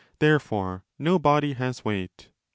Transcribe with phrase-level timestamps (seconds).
[0.17, 2.29] Therefore no body has 30 weight.